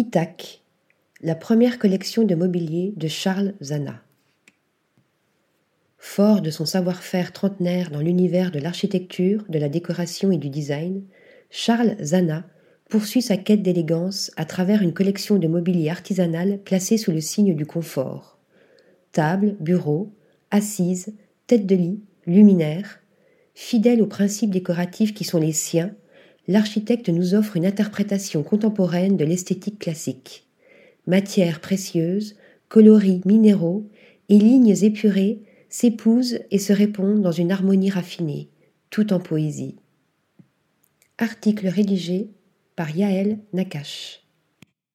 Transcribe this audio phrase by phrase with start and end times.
[0.00, 0.62] Itac,
[1.20, 4.02] la première collection de mobilier de Charles Zana.
[5.98, 11.02] Fort de son savoir-faire trentenaire dans l'univers de l'architecture, de la décoration et du design,
[11.50, 12.46] Charles Zana
[12.88, 17.54] poursuit sa quête d'élégance à travers une collection de mobilier artisanal placée sous le signe
[17.54, 18.38] du confort.
[19.12, 20.14] Tables, bureaux,
[20.50, 21.12] assises,
[21.46, 23.00] têtes de lit, luminaires,
[23.52, 25.94] fidèle aux principes décoratifs qui sont les siens,
[26.50, 30.48] l'architecte nous offre une interprétation contemporaine de l'esthétique classique.
[31.06, 32.34] Matières précieuses,
[32.68, 33.88] coloris minéraux
[34.28, 38.48] et lignes épurées s'épousent et se répondent dans une harmonie raffinée,
[38.90, 39.76] tout en poésie.
[41.18, 42.30] Article rédigé
[42.74, 44.19] par Yaël Nakache.